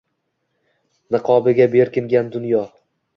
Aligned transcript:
Niqobiga 1.15 1.67
berkingan 1.75 2.33
dunyo 2.37 2.63